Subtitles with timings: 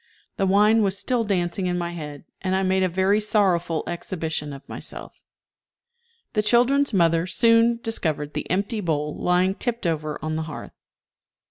[0.37, 4.51] The wine was still dancing in my head, and I made a very sorrowful exhibition
[4.51, 5.21] of myself.
[6.33, 10.73] The children's mother soon discovered the empty bowl lying tipped over on the hearth.